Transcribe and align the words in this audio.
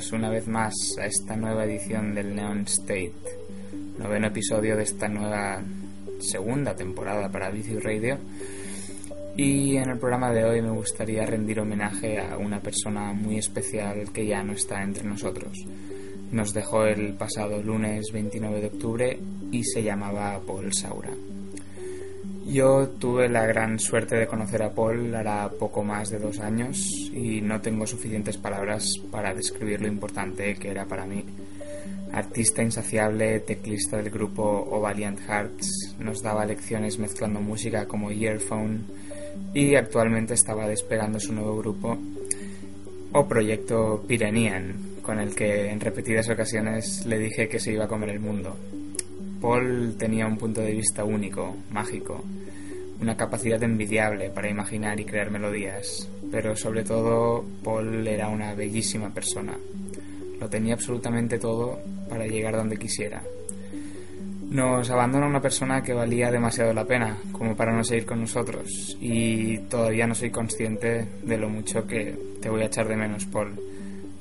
Bienvenidos 0.00 0.12
una 0.12 0.30
vez 0.30 0.48
más 0.48 0.74
a 0.98 1.04
esta 1.04 1.36
nueva 1.36 1.64
edición 1.64 2.14
del 2.14 2.34
Neon 2.34 2.60
State. 2.60 3.12
Noveno 3.98 4.28
episodio 4.28 4.74
de 4.74 4.84
esta 4.84 5.08
nueva 5.08 5.62
segunda 6.20 6.74
temporada 6.74 7.30
para 7.30 7.50
Bici 7.50 7.78
Radio. 7.78 8.16
Y 9.36 9.76
en 9.76 9.90
el 9.90 9.98
programa 9.98 10.32
de 10.32 10.44
hoy 10.44 10.62
me 10.62 10.70
gustaría 10.70 11.26
rendir 11.26 11.60
homenaje 11.60 12.18
a 12.18 12.38
una 12.38 12.60
persona 12.60 13.12
muy 13.12 13.36
especial 13.36 14.10
que 14.10 14.26
ya 14.26 14.42
no 14.42 14.54
está 14.54 14.82
entre 14.82 15.04
nosotros. 15.04 15.52
Nos 16.32 16.54
dejó 16.54 16.86
el 16.86 17.12
pasado 17.12 17.62
lunes 17.62 18.06
29 18.10 18.58
de 18.58 18.66
octubre 18.68 19.20
y 19.52 19.64
se 19.64 19.82
llamaba 19.82 20.40
Paul 20.46 20.72
Saura. 20.72 21.10
Yo 22.50 22.88
tuve 22.88 23.28
la 23.28 23.46
gran 23.46 23.78
suerte 23.78 24.16
de 24.16 24.26
conocer 24.26 24.60
a 24.64 24.74
Paul 24.74 25.14
hará 25.14 25.48
poco 25.50 25.84
más 25.84 26.10
de 26.10 26.18
dos 26.18 26.40
años 26.40 26.76
y 27.14 27.40
no 27.40 27.60
tengo 27.60 27.86
suficientes 27.86 28.38
palabras 28.38 28.98
para 29.12 29.32
describir 29.32 29.80
lo 29.80 29.86
importante 29.86 30.56
que 30.56 30.68
era 30.72 30.84
para 30.84 31.06
mí. 31.06 31.24
Artista 32.12 32.60
insaciable, 32.60 33.38
teclista 33.38 33.98
del 33.98 34.10
grupo 34.10 34.66
O 34.68 34.80
Valiant 34.80 35.20
Hearts, 35.20 35.94
nos 36.00 36.22
daba 36.22 36.44
lecciones 36.44 36.98
mezclando 36.98 37.40
música 37.40 37.86
como 37.86 38.10
Earphone 38.10 38.80
y 39.54 39.76
actualmente 39.76 40.34
estaba 40.34 40.66
despegando 40.66 41.20
su 41.20 41.32
nuevo 41.32 41.56
grupo 41.56 41.98
o 43.12 43.28
proyecto 43.28 44.02
Pyrenean, 44.08 44.74
con 45.02 45.20
el 45.20 45.36
que 45.36 45.70
en 45.70 45.78
repetidas 45.78 46.28
ocasiones 46.28 47.06
le 47.06 47.16
dije 47.20 47.48
que 47.48 47.60
se 47.60 47.72
iba 47.72 47.84
a 47.84 47.88
comer 47.88 48.08
el 48.08 48.18
mundo. 48.18 48.56
Paul 49.40 49.94
tenía 49.96 50.26
un 50.26 50.36
punto 50.36 50.60
de 50.60 50.72
vista 50.72 51.02
único, 51.02 51.56
mágico, 51.70 52.22
una 53.00 53.16
capacidad 53.16 53.62
envidiable 53.62 54.30
para 54.30 54.50
imaginar 54.50 55.00
y 55.00 55.04
crear 55.04 55.30
melodías, 55.30 56.08
pero 56.30 56.56
sobre 56.56 56.84
todo 56.84 57.44
Paul 57.64 58.06
era 58.06 58.28
una 58.28 58.54
bellísima 58.54 59.10
persona. 59.10 59.56
Lo 60.38 60.48
tenía 60.48 60.74
absolutamente 60.74 61.38
todo 61.38 61.78
para 62.08 62.26
llegar 62.26 62.56
donde 62.56 62.76
quisiera. 62.76 63.22
Nos 64.50 64.90
abandona 64.90 65.26
una 65.26 65.40
persona 65.40 65.82
que 65.82 65.92
valía 65.92 66.30
demasiado 66.30 66.72
la 66.72 66.84
pena 66.84 67.16
como 67.30 67.54
para 67.54 67.72
no 67.72 67.84
seguir 67.84 68.04
con 68.04 68.20
nosotros 68.20 68.96
y 69.00 69.58
todavía 69.58 70.06
no 70.06 70.14
soy 70.14 70.30
consciente 70.30 71.06
de 71.22 71.38
lo 71.38 71.48
mucho 71.48 71.86
que 71.86 72.18
te 72.40 72.48
voy 72.48 72.62
a 72.62 72.66
echar 72.66 72.88
de 72.88 72.96
menos, 72.96 73.26
Paul. 73.26 73.54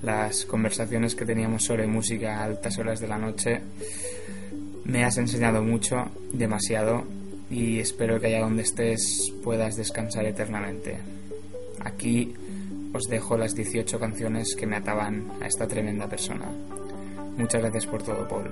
Las 0.04 0.46
conversaciones 0.46 1.16
que 1.16 1.26
teníamos 1.26 1.64
sobre 1.64 1.88
música 1.88 2.38
a 2.38 2.44
altas 2.44 2.78
horas 2.78 3.00
de 3.00 3.08
la 3.08 3.18
noche 3.18 3.62
me 4.86 5.04
has 5.04 5.18
enseñado 5.18 5.64
mucho, 5.64 6.10
demasiado, 6.32 7.04
y 7.50 7.80
espero 7.80 8.20
que 8.20 8.28
allá 8.28 8.42
donde 8.42 8.64
estés 8.64 9.34
puedas 9.44 9.76
descansar 9.76 10.26
eternamente. 10.26 10.98
Aquí 11.84 12.34
os 12.94 13.08
dejo 13.08 13.38
las 13.38 13.56
18 13.56 14.00
canciones 14.00 14.56
que 14.56 14.68
me 14.68 14.78
ataban 14.78 15.32
a 15.42 15.48
esta 15.48 15.68
tremenda 15.68 16.08
persona. 16.08 16.46
Muchas 17.38 17.62
gracias 17.62 17.86
por 17.86 18.04
todo, 18.04 18.28
Paul. 18.28 18.52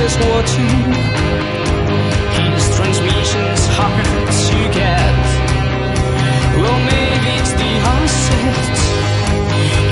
is 0.00 0.14
watching. 0.28 0.78
His 2.54 2.66
transmission's 2.76 3.64
hard 3.78 4.28
to 4.46 4.58
get. 4.80 5.24
Well, 6.60 6.80
maybe 6.92 7.30
it's 7.40 7.54
the 7.62 7.72
onset. 7.94 8.76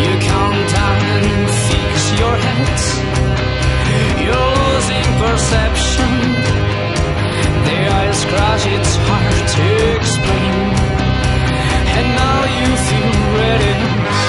You 0.02 0.12
calm 0.28 0.56
down 0.78 1.22
and 1.32 1.44
fix 1.68 1.94
your 2.20 2.34
head. 2.46 2.78
You're 4.24 4.50
losing 4.62 5.08
perception. 5.24 6.12
The 7.66 7.78
eyes 7.98 8.20
crash, 8.30 8.64
it's 8.76 8.94
hard 9.08 9.42
to 9.56 9.66
explain. 9.96 10.54
And 11.96 12.06
now 12.20 12.38
you 12.58 12.68
feel 12.88 13.18
ready. 13.40 14.25